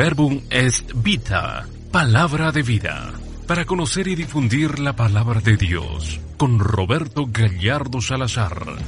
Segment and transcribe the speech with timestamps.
[0.00, 3.12] Verbum est vita, palabra de vida,
[3.46, 8.78] para conocer y difundir la palabra de Dios, con Roberto Gallardo Salazar.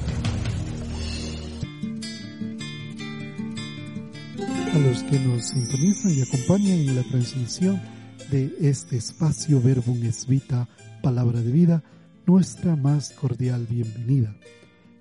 [4.73, 7.83] A los que nos sintonizan y acompañan en la transmisión
[8.31, 10.67] de este espacio Verbum est vita,
[11.03, 11.83] palabra de vida,
[12.25, 14.34] nuestra más cordial bienvenida.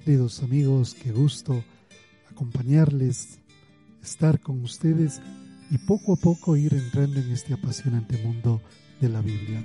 [0.04, 1.64] Queridos amigos, qué gusto
[2.30, 3.40] acompañarles,
[4.04, 5.22] estar con ustedes
[5.72, 8.62] y poco a poco ir entrando en este apasionante mundo
[9.00, 9.64] de la Biblia.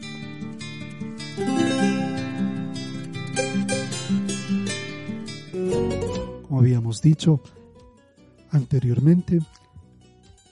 [6.43, 7.43] Como habíamos dicho
[8.51, 9.41] anteriormente,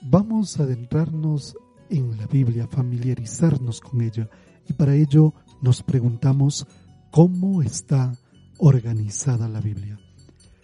[0.01, 1.55] vamos a adentrarnos
[1.89, 4.29] en la Biblia, familiarizarnos con ella
[4.67, 6.67] y para ello nos preguntamos
[7.11, 8.11] cómo está
[8.57, 9.97] organizada la Biblia.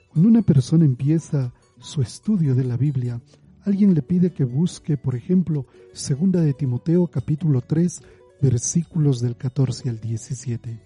[0.09, 3.21] Cuando una persona empieza su estudio de la Biblia,
[3.65, 8.01] alguien le pide que busque, por ejemplo, segunda de Timoteo capítulo 3,
[8.41, 10.79] versículos del 14 al 17.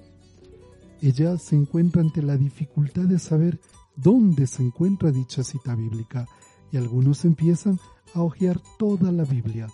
[1.02, 3.60] Ella se encuentra ante la dificultad de saber
[3.96, 6.28] dónde se encuentra dicha cita bíblica
[6.72, 7.80] y algunos empiezan
[8.14, 9.68] a hojear toda la Biblia,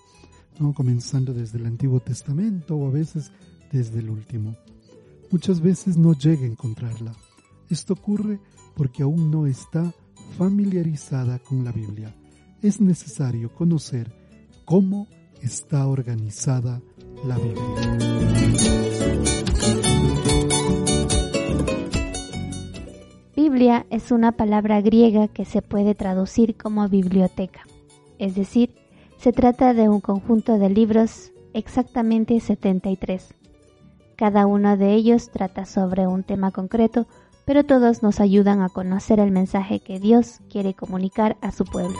[0.60, 0.74] ¿no?
[0.74, 3.32] comenzando desde el Antiguo Testamento o a veces
[3.72, 4.56] desde el último.
[5.32, 7.14] Muchas veces no llega a encontrarla.
[7.70, 8.40] Esto ocurre
[8.76, 9.94] porque aún no está
[10.38, 12.14] familiarizada con la Biblia
[12.62, 14.14] es necesario conocer
[14.66, 15.08] cómo
[15.42, 16.81] está organizada
[17.26, 17.98] la Biblia.
[23.36, 27.62] Biblia es una palabra griega que se puede traducir como biblioteca,
[28.19, 28.75] es decir,
[29.18, 33.36] se trata de un conjunto de libros, exactamente 73.
[34.16, 37.07] Cada uno de ellos trata sobre un tema concreto,
[37.46, 42.00] pero todos nos ayudan a conocer el mensaje que Dios quiere comunicar a su pueblo.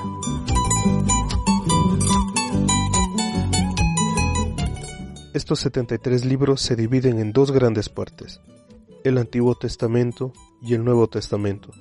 [5.34, 8.42] Estos 73 libros se dividen en dos grandes partes,
[9.06, 11.72] el Antiguo Testamento y el Nuevo Testamento.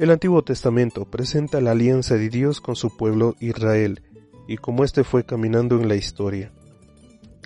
[0.00, 4.02] El Antiguo Testamento presenta la alianza de Dios con su pueblo Israel
[4.48, 6.50] y cómo éste fue caminando en la historia,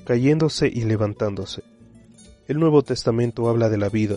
[0.06, 1.64] cayéndose y levantándose.
[2.46, 4.16] El Nuevo Testamento habla de la vida,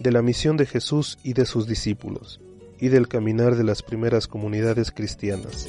[0.00, 2.40] de la misión de Jesús y de sus discípulos,
[2.80, 5.68] y del caminar de las primeras comunidades cristianas.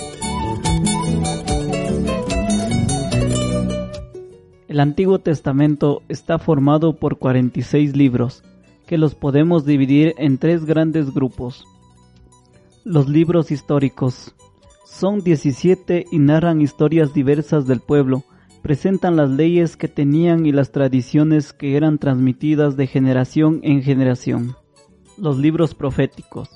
[4.75, 8.43] El Antiguo Testamento está formado por 46 libros,
[8.85, 11.63] que los podemos dividir en tres grandes grupos.
[12.83, 14.35] Los libros históricos.
[14.85, 18.25] Son 17 y narran historias diversas del pueblo,
[18.61, 24.57] presentan las leyes que tenían y las tradiciones que eran transmitidas de generación en generación.
[25.17, 26.49] Los libros proféticos.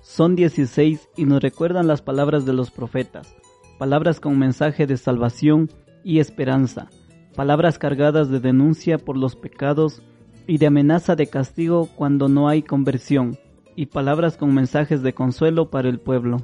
[0.00, 3.34] Son 16 y nos recuerdan las palabras de los profetas,
[3.80, 5.70] palabras con mensaje de salvación
[6.04, 6.88] y esperanza,
[7.34, 10.02] palabras cargadas de denuncia por los pecados
[10.46, 13.38] y de amenaza de castigo cuando no hay conversión,
[13.76, 16.38] y palabras con mensajes de consuelo para el pueblo.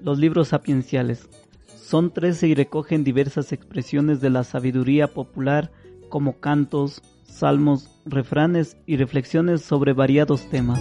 [0.00, 1.28] Los libros sapienciales
[1.66, 5.70] son trece y recogen diversas expresiones de la sabiduría popular
[6.08, 10.80] como cantos, salmos, refranes y reflexiones sobre variados temas.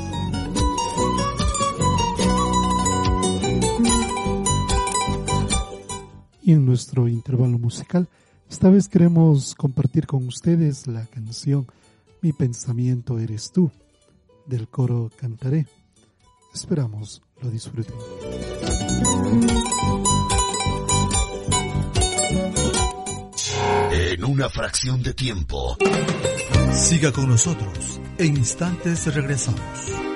[6.42, 8.08] Y en nuestro intervalo musical
[8.52, 11.66] esta vez queremos compartir con ustedes la canción
[12.22, 13.72] Mi pensamiento eres tú,
[14.46, 15.66] del coro Cantaré.
[16.54, 17.96] Esperamos lo disfruten.
[23.92, 25.78] En una fracción de tiempo.
[26.74, 28.00] Siga con nosotros.
[28.18, 30.11] En instantes regresamos.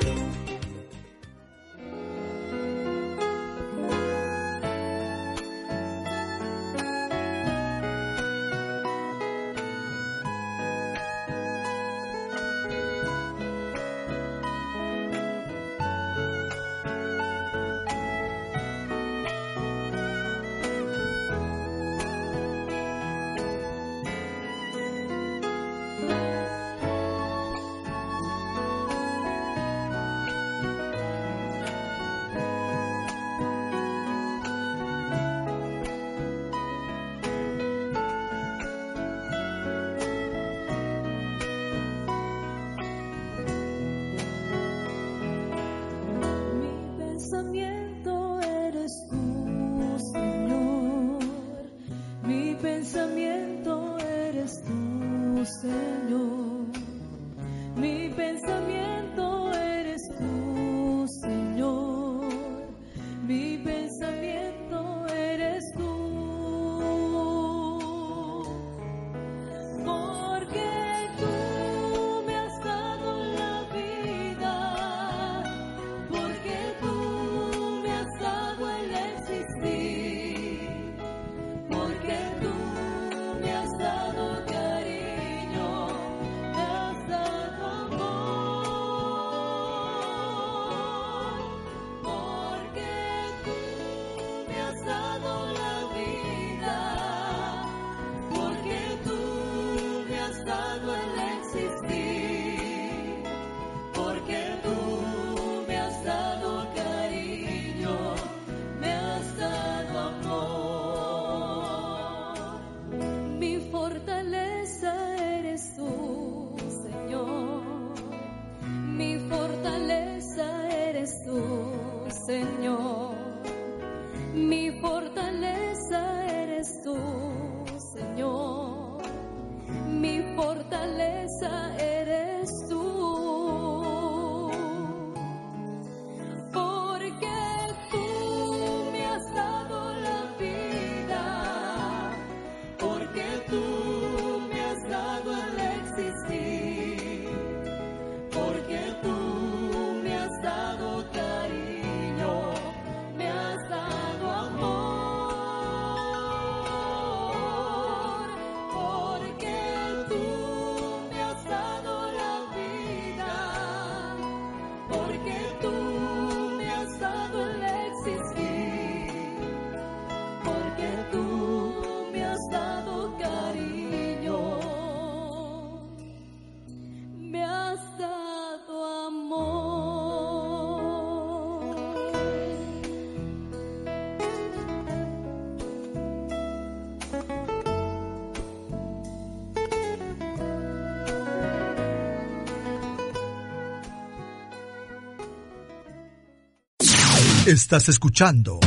[197.45, 198.59] Estás escuchando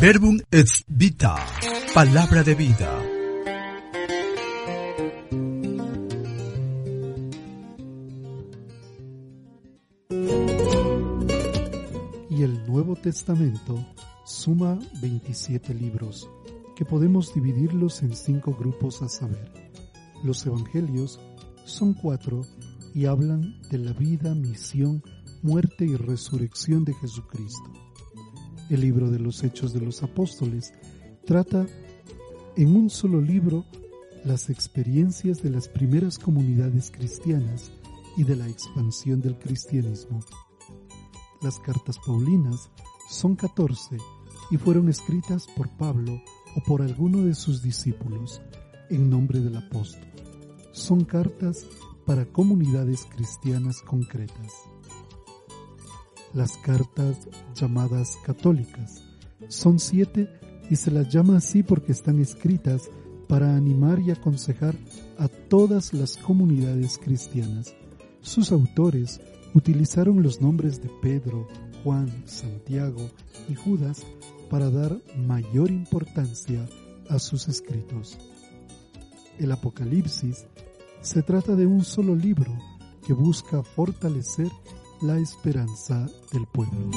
[0.00, 1.34] Verbum et Vita,
[1.92, 3.02] palabra de vida.
[12.30, 13.84] y el Nuevo Testamento
[14.24, 16.30] suma 27 libros,
[16.76, 19.52] que podemos dividirlos en cinco grupos a saber.
[20.22, 21.18] Los Evangelios
[21.64, 22.42] son cuatro
[22.94, 25.02] y hablan de la vida, misión,
[25.42, 27.70] muerte y resurrección de Jesucristo.
[28.68, 30.72] El libro de los Hechos de los Apóstoles
[31.24, 31.66] trata
[32.56, 33.64] en un solo libro
[34.24, 37.70] las experiencias de las primeras comunidades cristianas
[38.16, 40.20] y de la expansión del cristianismo.
[41.40, 42.70] Las cartas paulinas
[43.08, 43.96] son 14
[44.50, 46.20] y fueron escritas por Pablo
[46.56, 48.42] o por alguno de sus discípulos
[48.90, 50.06] en nombre del apóstol.
[50.72, 51.66] Son cartas
[52.04, 54.52] para comunidades cristianas concretas.
[56.32, 59.02] Las cartas llamadas católicas
[59.48, 60.28] son siete
[60.70, 62.88] y se las llama así porque están escritas
[63.28, 64.76] para animar y aconsejar
[65.18, 67.74] a todas las comunidades cristianas.
[68.20, 69.20] Sus autores
[69.54, 71.48] utilizaron los nombres de Pedro,
[71.82, 73.10] Juan, Santiago
[73.48, 74.02] y Judas
[74.48, 76.64] para dar mayor importancia
[77.08, 78.18] a sus escritos.
[79.38, 80.46] El Apocalipsis
[81.00, 82.52] se trata de un solo libro
[83.06, 84.48] que busca fortalecer
[85.02, 86.90] la esperanza del pueblo.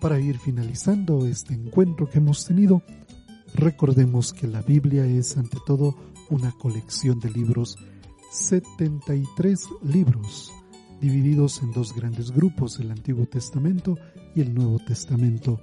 [0.00, 2.82] Para ir finalizando este encuentro que hemos tenido,
[3.54, 5.94] recordemos que la Biblia es ante todo
[6.30, 7.76] una colección de libros,
[8.30, 10.52] 73 libros,
[11.00, 13.98] divididos en dos grandes grupos, el Antiguo Testamento
[14.34, 15.60] y el Nuevo Testamento,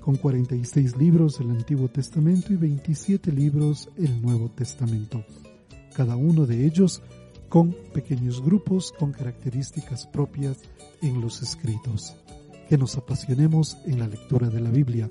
[0.00, 5.24] con 46 libros el Antiguo Testamento y 27 libros el Nuevo Testamento,
[5.92, 7.02] cada uno de ellos
[7.48, 10.58] con pequeños grupos con características propias
[11.02, 12.16] en los escritos.
[12.68, 15.10] Que nos apasionemos en la lectura de la Biblia.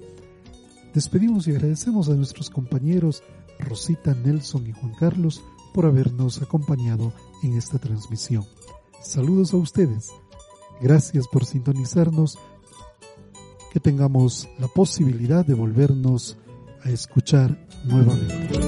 [0.94, 3.24] Despedimos y agradecemos a nuestros compañeros
[3.60, 8.44] Rosita, Nelson y Juan Carlos por habernos acompañado en esta transmisión.
[9.02, 10.10] Saludos a ustedes.
[10.82, 12.38] Gracias por sintonizarnos.
[13.72, 16.38] Que tengamos la posibilidad de volvernos
[16.84, 18.61] a escuchar nuevamente.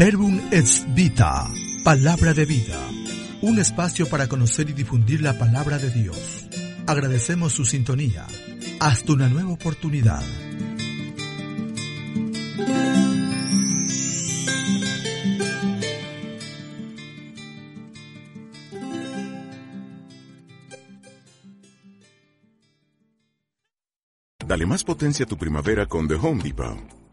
[0.00, 0.64] Verbum et
[0.94, 1.46] Vita,
[1.84, 2.80] palabra de vida.
[3.42, 6.48] Un espacio para conocer y difundir la palabra de Dios.
[6.86, 8.26] Agradecemos su sintonía.
[8.80, 10.22] Hasta una nueva oportunidad.
[24.46, 27.09] Dale más potencia a tu primavera con The Home Depot.